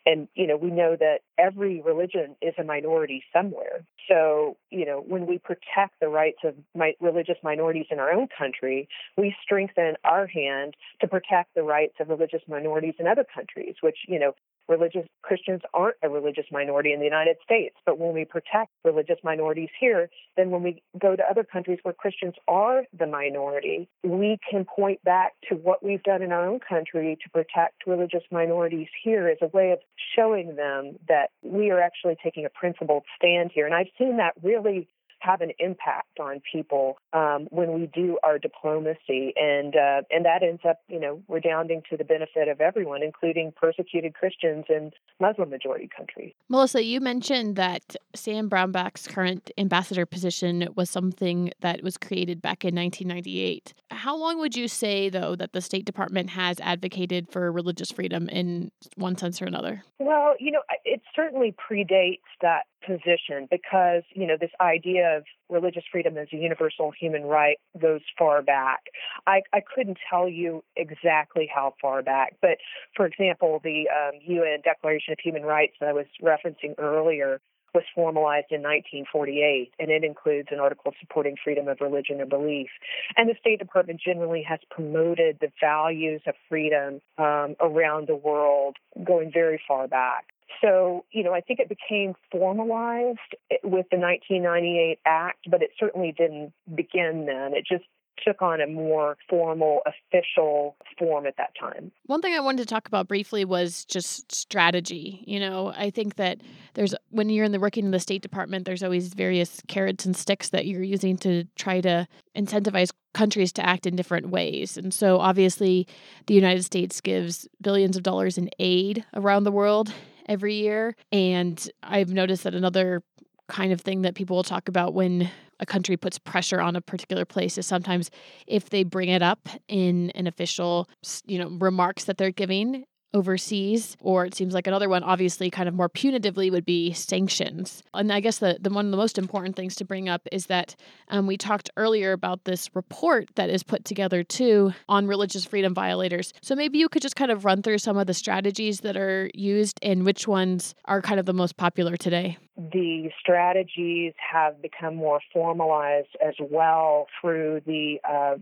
[0.05, 5.03] and you know we know that every religion is a minority somewhere so you know
[5.05, 9.95] when we protect the rights of my, religious minorities in our own country we strengthen
[10.03, 14.33] our hand to protect the rights of religious minorities in other countries which you know
[14.67, 17.75] religious Christians aren't a religious minority in the United States.
[17.85, 21.93] But when we protect religious minorities here, then when we go to other countries where
[21.93, 26.59] Christians are the minority, we can point back to what we've done in our own
[26.59, 29.79] country to protect religious minorities here as a way of
[30.15, 33.65] showing them that we are actually taking a principled stand here.
[33.65, 34.87] And I've seen that really
[35.25, 40.43] have an impact on people um, when we do our diplomacy, and uh, and that
[40.43, 45.49] ends up, you know, redounding to the benefit of everyone, including persecuted Christians in Muslim
[45.49, 46.33] majority countries.
[46.49, 52.63] Melissa, you mentioned that Sam Brownback's current ambassador position was something that was created back
[52.63, 53.73] in 1998.
[53.91, 58.29] How long would you say, though, that the State Department has advocated for religious freedom
[58.29, 59.83] in one sense or another?
[59.99, 65.83] Well, you know, it certainly predates that position because, you know, this idea of religious
[65.91, 68.85] freedom as a universal human right goes far back.
[69.27, 72.57] I, I couldn't tell you exactly how far back, but
[72.95, 77.39] for example, the um, UN Declaration of Human Rights that I was referencing earlier
[77.75, 82.69] was formalized in 1948, and it includes an article supporting freedom of religion and belief.
[83.17, 88.77] And the State Department generally has promoted the values of freedom um, around the world
[89.03, 90.27] going very far back.
[90.61, 93.19] So, you know, I think it became formalized
[93.51, 97.53] eh, with the 1998 Act, but it certainly didn't begin then.
[97.53, 97.85] It just
[98.25, 101.91] took on a more formal, official form at that time.
[102.05, 105.23] One thing I wanted to talk about briefly was just strategy.
[105.27, 106.39] You know, I think that
[106.73, 110.15] there's, when you're in the working in the State Department, there's always various carrots and
[110.15, 114.77] sticks that you're using to try to incentivize countries to act in different ways.
[114.77, 115.87] And so obviously,
[116.27, 119.91] the United States gives billions of dollars in aid around the world
[120.27, 120.95] every year.
[121.11, 123.01] And I've noticed that another
[123.47, 126.81] kind of thing that people will talk about when a country puts pressure on a
[126.81, 128.09] particular place is sometimes
[128.47, 130.89] if they bring it up in an official
[131.25, 135.67] you know remarks that they're giving overseas, or it seems like another one, obviously, kind
[135.67, 137.81] of more punitively, would be sanctions.
[137.93, 140.47] And I guess the, the one of the most important things to bring up is
[140.47, 140.75] that
[141.07, 145.73] um, we talked earlier about this report that is put together too on religious freedom
[145.73, 146.33] violators.
[146.41, 149.31] So maybe you could just kind of run through some of the strategies that are
[149.33, 152.37] used and which ones are kind of the most popular today.
[152.57, 158.35] The strategies have become more formalized as well through the uh,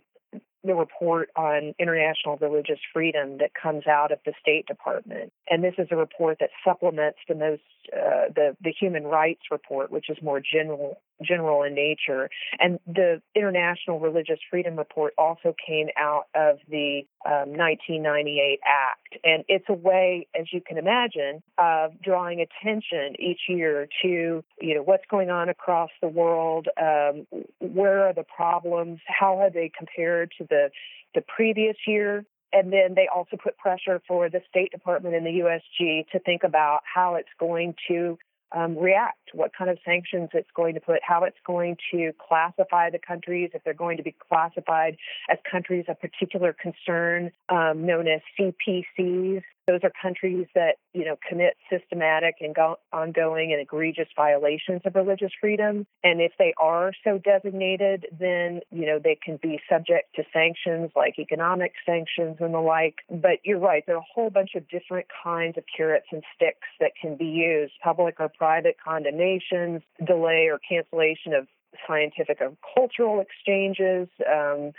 [0.64, 5.32] the report on international religious freedom that comes out of the State Department.
[5.50, 9.92] And this is a report that supplements the most uh, the the human rights report,
[9.92, 12.30] which is more general general in nature.
[12.60, 19.44] And the International Religious Freedom Report also came out of the um, 1998 Act, and
[19.48, 24.84] it's a way, as you can imagine, of drawing attention each year to you know
[24.84, 27.26] what's going on across the world, um,
[27.60, 30.70] where are the problems, how are they compared to the
[31.16, 35.42] the previous year and then they also put pressure for the State Department and the
[35.42, 38.18] USG to think about how it's going to
[38.54, 42.90] um, react, what kind of sanctions it's going to put, how it's going to classify
[42.90, 44.98] the countries, if they're going to be classified
[45.30, 49.42] as countries of particular concern, um, known as CPCs.
[49.68, 54.96] Those are countries that, you know, commit systematic and go- ongoing and egregious violations of
[54.96, 55.88] religious freedom.
[56.04, 60.92] And if they are so designated, then, you know, they can be subject to sanctions
[60.96, 62.96] like economic sanctions and the like.
[63.10, 66.68] But you're right, there are a whole bunch of different kinds of carrots and sticks
[66.80, 71.48] that can be used public or private condemnations, delay or cancellation of
[71.88, 74.72] scientific or cultural exchanges, um,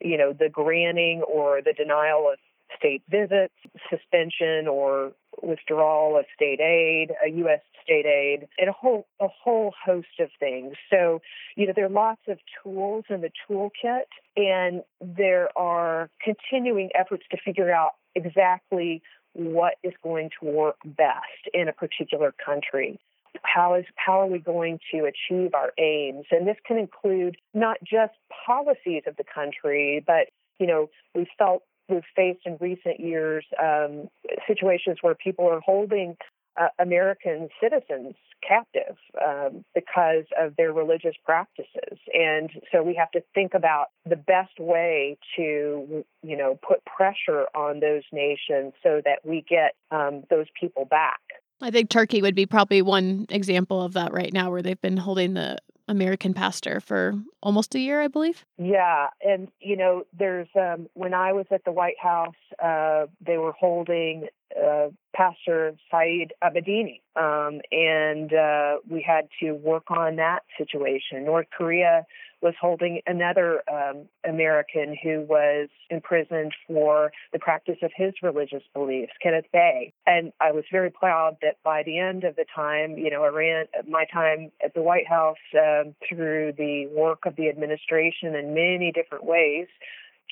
[0.00, 2.38] you know, the granting or the denial of
[2.76, 3.54] state visits,
[3.90, 7.60] suspension or withdrawal of state aid, a U.S.
[7.82, 10.74] state aid, and a whole a whole host of things.
[10.90, 11.20] So,
[11.56, 17.24] you know, there are lots of tools in the toolkit, and there are continuing efforts
[17.30, 19.02] to figure out exactly
[19.34, 23.00] what is going to work best in a particular country
[23.42, 27.78] how is how are we going to achieve our aims and this can include not
[27.80, 28.12] just
[28.46, 34.08] policies of the country but you know we've felt we've faced in recent years um,
[34.46, 36.16] situations where people are holding
[36.60, 38.14] uh, American citizens
[38.46, 41.98] captive um, because of their religious practices.
[42.12, 47.46] And so we have to think about the best way to, you know, put pressure
[47.54, 51.20] on those nations so that we get um, those people back.
[51.62, 54.96] I think Turkey would be probably one example of that right now, where they've been
[54.96, 55.58] holding the
[55.92, 58.44] American pastor for almost a year, I believe.
[58.58, 63.38] Yeah, and you know, there's um, when I was at the White House, uh, they
[63.38, 64.26] were holding
[64.56, 71.24] uh, Pastor Saeed Abedini, um, and uh, we had to work on that situation.
[71.24, 72.06] North Korea
[72.42, 79.12] was holding another um, American who was imprisoned for the practice of his religious beliefs,
[79.22, 79.92] Kenneth Bae.
[80.06, 83.68] And I was very proud that by the end of the time, you know, around
[83.88, 88.90] my time at the White House, um, through the work of the administration in many
[88.92, 89.68] different ways,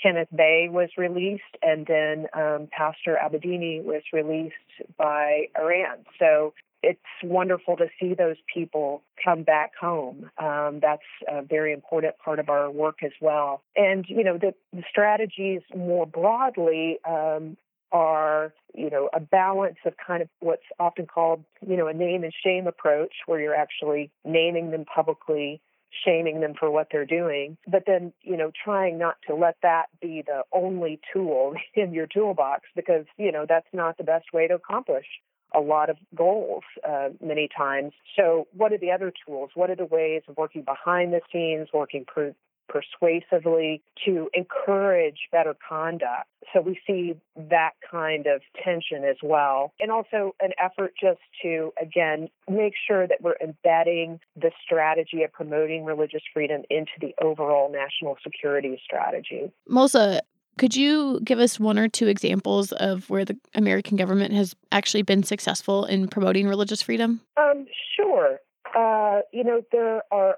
[0.03, 4.55] Kenneth Bae was released, and then um, Pastor Abedini was released
[4.96, 5.98] by Iran.
[6.18, 10.30] So it's wonderful to see those people come back home.
[10.38, 13.62] Um, that's a very important part of our work as well.
[13.76, 17.59] And, you know, the, the strategies more broadly um,
[17.92, 22.24] are, you know, a balance of kind of what's often called, you know, a name
[22.24, 25.61] and shame approach, where you're actually naming them publicly
[26.05, 29.86] shaming them for what they're doing, but then, you know, trying not to let that
[30.01, 34.47] be the only tool in your toolbox because, you know, that's not the best way
[34.47, 35.07] to accomplish
[35.55, 37.93] a lot of goals uh, many times.
[38.16, 39.51] So, what are the other tools?
[39.55, 42.34] What are the ways of working behind the scenes, working per-
[42.71, 46.29] persuasively to encourage better conduct?
[46.53, 49.73] So, we see that kind of tension as well.
[49.79, 55.33] And also an effort just to, again, make sure that we're embedding the strategy of
[55.33, 59.53] promoting religious freedom into the overall national security strategy.
[59.68, 60.21] Mosa,
[60.61, 65.03] could you give us one or two examples of where the American government has actually
[65.03, 67.21] been successful in promoting religious freedom?
[67.39, 67.66] Um,
[67.97, 68.41] sure.
[68.77, 70.37] Uh, you know, there are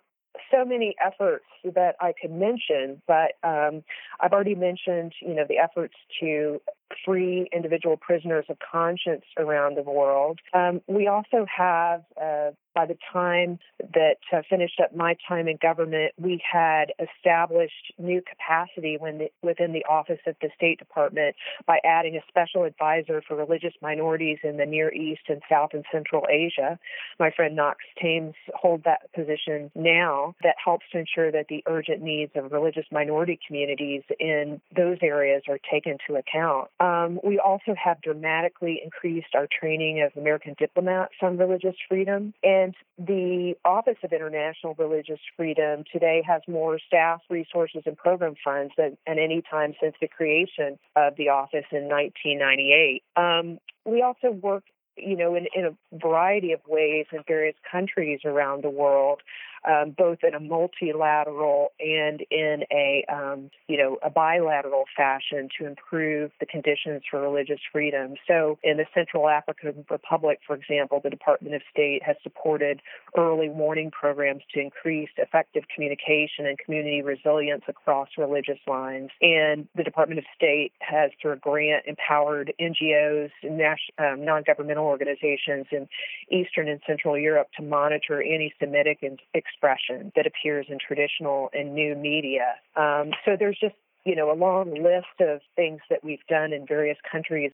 [0.50, 3.82] so many efforts that I could mention, but um,
[4.20, 6.60] I've already mentioned, you know, the efforts to
[7.04, 10.38] free individual prisoners of conscience around the world.
[10.52, 13.58] Um, we also have, uh, by the time
[13.94, 19.72] that uh, finished up my time in government, we had established new capacity the, within
[19.72, 21.36] the Office of the State Department
[21.66, 25.84] by adding a special advisor for religious minorities in the Near East and South and
[25.92, 26.78] Central Asia.
[27.18, 32.02] My friend Knox Thames holds that position now that helps to ensure that the urgent
[32.02, 36.68] needs of religious minority communities in those areas are taken into account.
[36.82, 42.34] Um, we also have dramatically increased our training of American diplomats on religious freedom.
[42.42, 48.72] And the Office of International Religious Freedom today has more staff, resources, and program funds
[48.76, 53.02] than at any time since the creation of the office in 1998.
[53.16, 54.64] Um, we also work
[54.96, 59.20] you know, in, in a variety of ways in various countries around the world
[59.68, 65.66] um, both in a multilateral and in a um, you know a bilateral fashion to
[65.66, 68.14] improve the conditions for religious freedom.
[68.26, 72.80] So in the Central African Republic, for example, the Department of State has supported
[73.16, 79.10] early warning programs to increase effective communication and community resilience across religious lines.
[79.20, 83.60] And the Department of State has, through a grant, empowered NGOs and
[83.98, 85.88] um, non-governmental organizations in
[86.30, 89.18] Eastern and Central Europe to monitor anti-Semitic and
[89.52, 92.54] expression that appears in traditional and new media.
[92.76, 93.74] Um, so there's just
[94.04, 97.52] you know a long list of things that we've done in various countries.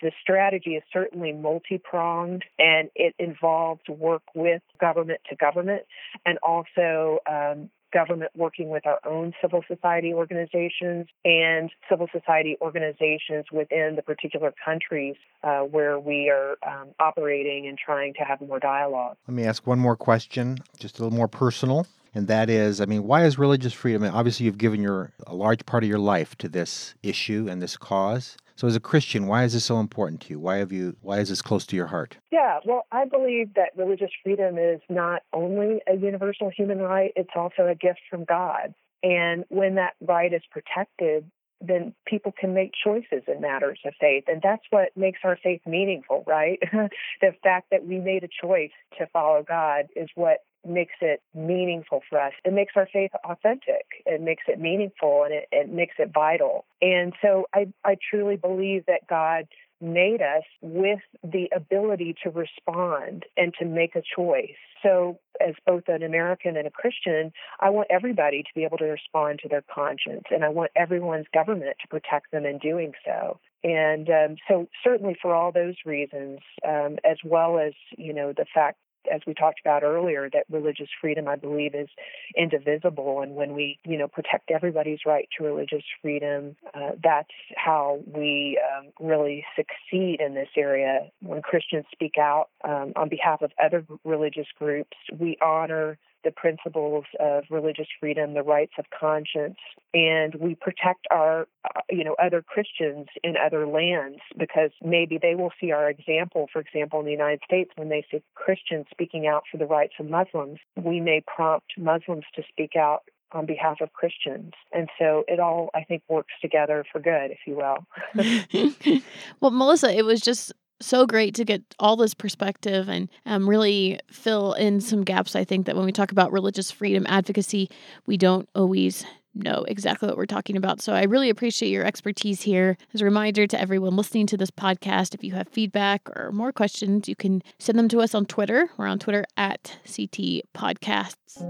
[0.00, 5.82] The strategy is certainly multi pronged and it involves work with government to government
[6.24, 13.46] and also um, government working with our own civil society organizations and civil society organizations
[13.52, 18.58] within the particular countries uh, where we are um, operating and trying to have more
[18.58, 19.16] dialogue.
[19.26, 21.86] Let me ask one more question, just a little more personal.
[22.14, 24.02] And that is, I mean, why is religious freedom?
[24.02, 27.76] Obviously, you've given your a large part of your life to this issue and this
[27.76, 28.36] cause.
[28.58, 30.40] So, as a Christian, why is this so important to you?
[30.40, 30.96] Why have you?
[31.00, 32.16] Why is this close to your heart?
[32.32, 37.30] Yeah, well, I believe that religious freedom is not only a universal human right; it's
[37.36, 38.74] also a gift from God.
[39.04, 41.30] And when that right is protected,
[41.60, 44.24] then people can make choices in matters of faith.
[44.26, 46.58] And that's what makes our faith meaningful, right?
[47.20, 52.02] the fact that we made a choice to follow God is what makes it meaningful
[52.08, 52.32] for us.
[52.44, 53.86] It makes our faith authentic.
[54.06, 56.64] It makes it meaningful and it, it makes it vital.
[56.82, 59.46] And so I, I truly believe that God
[59.80, 64.56] made us with the ability to respond and to make a choice.
[64.82, 68.86] So, as both an American and a Christian, I want everybody to be able to
[68.86, 73.38] respond to their conscience, and I want everyone's government to protect them in doing so.
[73.64, 78.46] And um, so, certainly for all those reasons, um, as well as you know the
[78.52, 78.78] fact
[79.12, 81.88] as we talked about earlier, that religious freedom, I believe, is
[82.36, 83.22] indivisible.
[83.22, 88.60] And when we, you know, protect everybody's right to religious freedom, uh, that's how we
[88.76, 91.10] um, really succeed in this area.
[91.20, 97.04] When Christians speak out um, on behalf of other religious groups, we honor the principles
[97.20, 99.58] of religious freedom, the rights of conscience,
[99.94, 105.34] and we protect our, uh, you know, other Christians in other lands because maybe they
[105.34, 106.48] will see our example.
[106.52, 109.94] For example, in the United States, when they see Christians speaking out for the rights
[109.98, 113.02] of Muslims, we may prompt Muslims to speak out
[113.32, 114.52] on behalf of Christians.
[114.72, 117.84] And so it all, I think, works together for good, if you will.
[119.40, 123.98] well, Melissa, it was just so great to get all this perspective and um, really
[124.10, 125.34] fill in some gaps.
[125.34, 127.68] I think that when we talk about religious freedom advocacy,
[128.06, 129.04] we don't always
[129.34, 130.80] know exactly what we're talking about.
[130.80, 132.76] So I really appreciate your expertise here.
[132.94, 136.52] As a reminder to everyone listening to this podcast, if you have feedback or more
[136.52, 138.68] questions, you can send them to us on Twitter.
[138.76, 141.42] We're on Twitter at CT Podcasts.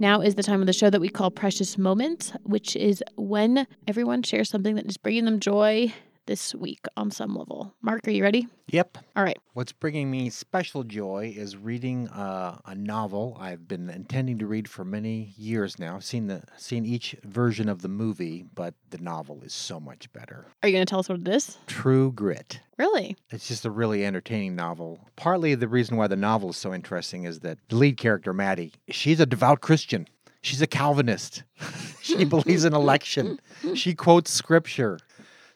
[0.00, 3.66] Now is the time of the show that we call Precious Moments, which is when
[3.86, 5.92] everyone shares something that is bringing them joy
[6.26, 7.74] this week on some level.
[7.82, 8.48] Mark, are you ready?
[8.68, 8.98] Yep.
[9.16, 9.38] All right.
[9.52, 14.68] What's bringing me special joy is reading uh, a novel I've been intending to read
[14.68, 15.96] for many years now.
[15.96, 20.12] I've seen the seen each version of the movie, but the novel is so much
[20.12, 20.46] better.
[20.62, 21.58] Are you going to tell us what it is?
[21.66, 22.60] True Grit.
[22.78, 23.16] Really?
[23.30, 25.00] It's just a really entertaining novel.
[25.16, 28.72] Partly the reason why the novel is so interesting is that the lead character, Mattie,
[28.88, 30.08] she's a devout Christian.
[30.40, 31.42] She's a Calvinist.
[32.02, 33.40] she believes in election.
[33.74, 34.98] She quotes scripture.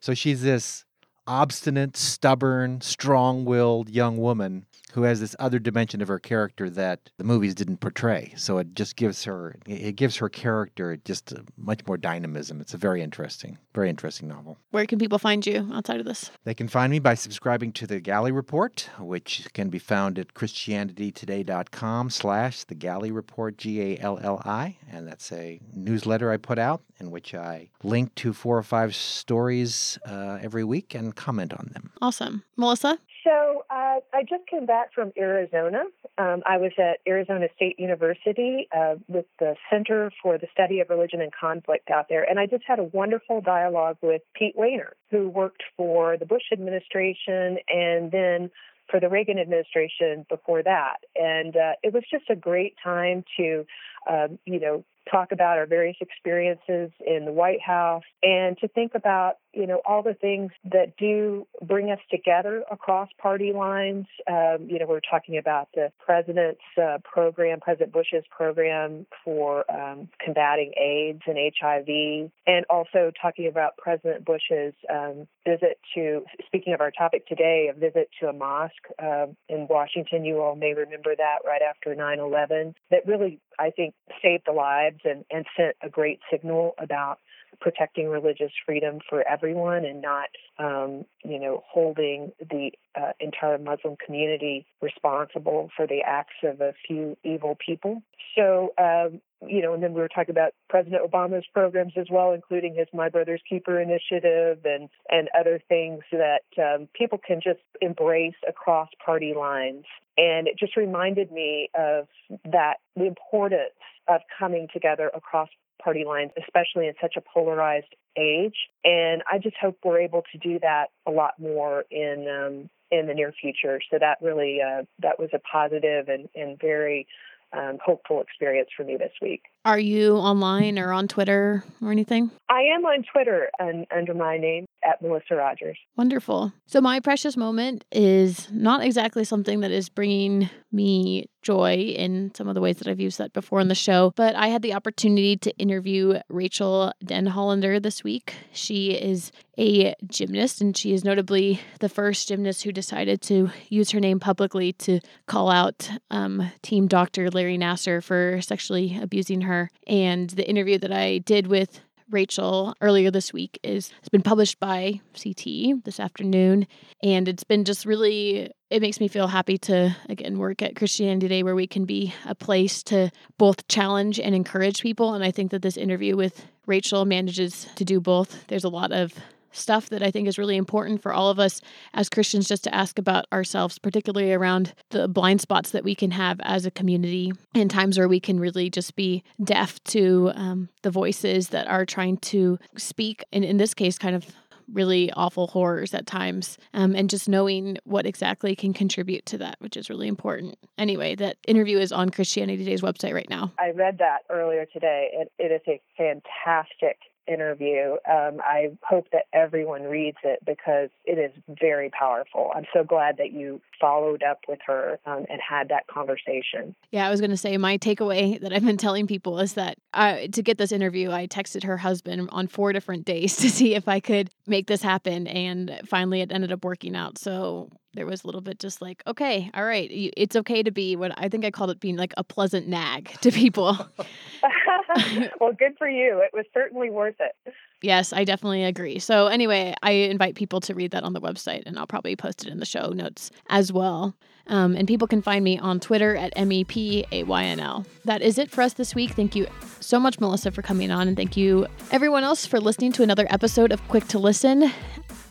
[0.00, 0.84] So she's this
[1.26, 7.10] obstinate, stubborn, strong willed young woman who has this other dimension of her character that
[7.18, 8.32] the movies didn't portray.
[8.36, 12.60] So it just gives her it gives her character just much more dynamism.
[12.60, 14.58] It's a very interesting, very interesting novel.
[14.70, 16.30] Where can people find you outside of this?
[16.44, 20.34] They can find me by subscribing to the Galli Report, which can be found at
[20.34, 24.76] christianitytoday.com slash the Galli Report, G-A-L-L-I.
[24.90, 28.94] And that's a newsletter I put out in which I link to four or five
[28.94, 31.92] stories uh, every week and comment on them.
[32.00, 32.42] Awesome.
[32.56, 32.98] Melissa?
[33.28, 35.82] So uh, I just came back from Arizona.
[36.16, 40.88] Um, I was at Arizona State University uh, with the Center for the Study of
[40.88, 44.92] Religion and Conflict out there, and I just had a wonderful dialogue with Pete Wehner,
[45.10, 48.50] who worked for the Bush administration and then
[48.90, 50.96] for the Reagan administration before that.
[51.14, 53.66] And uh, it was just a great time to,
[54.10, 58.92] um, you know, talk about our various experiences in the White House and to think
[58.94, 64.06] about, you know, all the things that do bring us together across party lines.
[64.30, 70.08] Um, you know, we're talking about the president's uh, program, President Bush's program for um,
[70.24, 76.80] combating AIDS and HIV, and also talking about President Bush's um, visit to, speaking of
[76.80, 80.24] our topic today, a visit to a mosque uh, in Washington.
[80.24, 84.52] You all may remember that right after 9 11, that really, I think, saved the
[84.52, 87.18] lives and, and sent a great signal about
[87.60, 90.28] protecting religious freedom for everyone and not,
[90.58, 96.74] um, you know, holding the uh, entire Muslim community responsible for the acts of a
[96.86, 98.02] few evil people.
[98.36, 102.32] So, um, you know, and then we were talking about President Obama's programs as well,
[102.32, 107.60] including his My Brother's Keeper initiative and and other things that um, people can just
[107.80, 109.84] embrace across party lines.
[110.16, 112.08] And it just reminded me of
[112.44, 113.70] that the importance
[114.08, 115.48] of coming together across
[115.82, 118.56] party lines, especially in such a polarized age.
[118.84, 123.06] And I just hope we're able to do that a lot more in um, in
[123.06, 123.80] the near future.
[123.90, 127.06] So that really uh, that was a positive and, and very
[127.52, 129.42] um, hopeful experience for me this week.
[129.64, 132.30] Are you online or on Twitter or anything?
[132.48, 135.76] I am on Twitter and under my name at Melissa Rogers.
[135.96, 136.52] Wonderful.
[136.66, 142.48] So, my precious moment is not exactly something that is bringing me joy in some
[142.48, 144.74] of the ways that I've used that before in the show, but I had the
[144.74, 148.34] opportunity to interview Rachel Denhollander this week.
[148.52, 153.90] She is a gymnast, and she is notably the first gymnast who decided to use
[153.90, 159.47] her name publicly to call out um, team doctor Larry Nassar for sexually abusing her.
[159.86, 161.80] And the interview that I did with
[162.10, 166.66] Rachel earlier this week is has been published by CT this afternoon.
[167.02, 171.26] And it's been just really it makes me feel happy to again work at Christianity
[171.26, 175.14] Today where we can be a place to both challenge and encourage people.
[175.14, 178.46] And I think that this interview with Rachel manages to do both.
[178.48, 179.12] There's a lot of
[179.52, 181.60] stuff that I think is really important for all of us
[181.94, 186.10] as Christians just to ask about ourselves, particularly around the blind spots that we can
[186.12, 190.68] have as a community in times where we can really just be deaf to um,
[190.82, 194.26] the voices that are trying to speak, and in this case, kind of
[194.72, 199.56] really awful horrors at times um, and just knowing what exactly can contribute to that
[199.60, 200.58] which is really important.
[200.76, 203.52] Anyway that interview is on christianity today's website right now.
[203.58, 206.98] I read that earlier today it, it is a fantastic
[207.28, 207.92] interview.
[208.08, 212.50] Um, I hope that everyone reads it because it is very powerful.
[212.54, 216.74] I'm so glad that you followed up with her um, and had that conversation.
[216.90, 219.78] Yeah, I was going to say my takeaway that I've been telling people is that
[219.94, 223.74] uh, to get this interview, I texted her husband on four different days to see
[223.74, 225.26] if I could make this happen.
[225.26, 227.18] And finally, it ended up working out.
[227.18, 230.94] So there was a little bit just like, okay, all right, it's okay to be
[230.94, 233.76] what I think I called it being like a pleasant nag to people.
[235.40, 236.20] well, good for you.
[236.22, 237.54] It was certainly worth it.
[237.82, 238.98] Yes, I definitely agree.
[238.98, 242.44] So, anyway, I invite people to read that on the website, and I'll probably post
[242.44, 244.14] it in the show notes as well.
[244.48, 247.86] Um, and people can find me on Twitter at MEPAYNL.
[248.04, 249.12] That is it for us this week.
[249.12, 249.46] Thank you
[249.80, 253.26] so much, Melissa, for coming on, and thank you, everyone else, for listening to another
[253.30, 254.72] episode of Quick to Listen.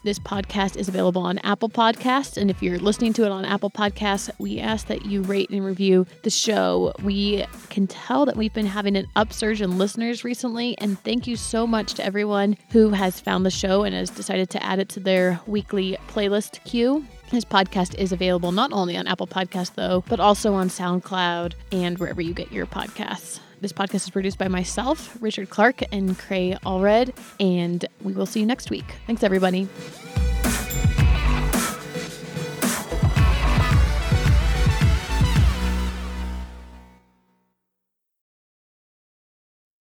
[0.04, 2.38] This podcast is available on Apple Podcasts.
[2.38, 5.66] And if you're listening to it on Apple Podcasts, we ask that you rate and
[5.66, 6.94] review the show.
[7.04, 10.78] We can tell that we've been having an upsurge in listeners recently.
[10.78, 14.50] And thank you so much to everyone who has found the show and has decided
[14.52, 17.06] to add it to their weekly playlist queue.
[17.32, 21.98] This podcast is available not only on Apple Podcasts, though, but also on SoundCloud and
[21.98, 23.40] wherever you get your podcasts.
[23.60, 28.40] This podcast is produced by myself, Richard Clark, and Cray Allred, and we will see
[28.40, 28.86] you next week.
[29.08, 29.68] Thanks, everybody.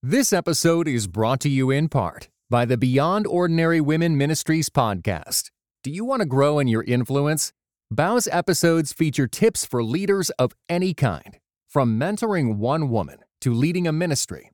[0.01, 5.49] This episode is brought to you in part by the Beyond Ordinary Women Ministries podcast.
[5.83, 7.51] Do you want to grow in your influence?
[7.91, 13.87] Bow's episodes feature tips for leaders of any kind, from mentoring one woman to leading
[13.87, 14.49] a ministry.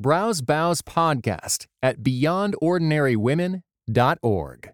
[0.00, 4.72] Browse Bow's podcast at beyondordinarywomen.org.